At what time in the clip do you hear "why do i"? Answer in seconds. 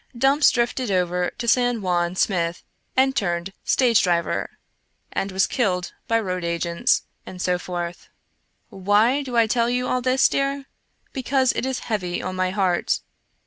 8.69-9.45